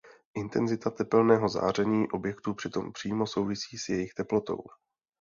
[0.33, 4.57] Intenzita tepelného záření objektů přitom přímo souvisí s jejich teplotou.